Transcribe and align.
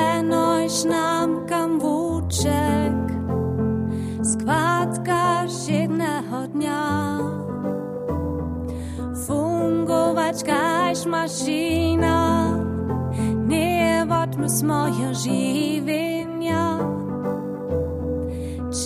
eno 0.00 0.68
znam 0.68 1.46
kam 1.46 1.78
włóczek 1.80 2.94
z 4.20 4.44
kładka 4.44 5.30
jednego 5.68 6.48
dnia. 6.48 7.18
Fungować 9.26 10.44
kaś 10.44 11.06
maszyna, 11.06 12.50
nie 13.46 14.06
wodmy 14.08 14.48
z 14.48 14.62
moje 14.62 15.14
żywienia. 15.14 16.78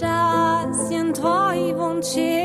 Czas 0.01 0.91
jen 0.91 1.13
twój 1.13 1.75
wączyk, 1.77 2.44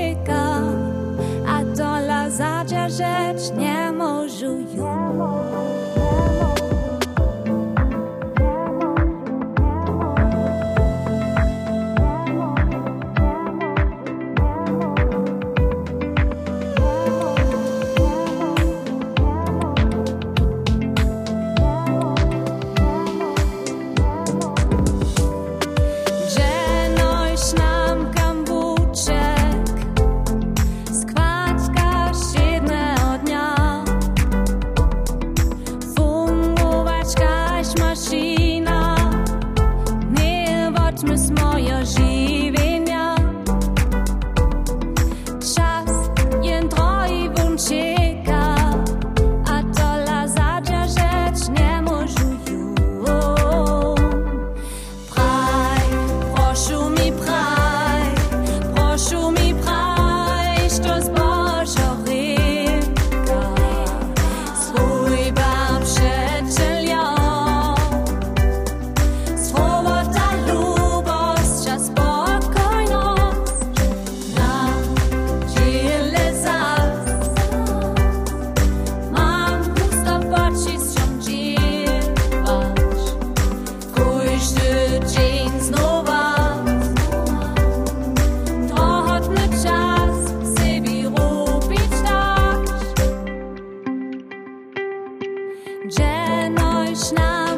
der 96.10 96.50
Neuschneider. 96.50 97.49